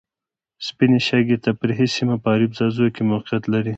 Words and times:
سپینې 0.67 0.99
شګې 1.07 1.37
تفریحي 1.45 1.87
سیمه 1.95 2.15
په 2.23 2.27
اریوب 2.33 2.53
ځاځیو 2.59 2.93
کې 2.95 3.01
موقیعت 3.11 3.43
لري. 3.53 3.69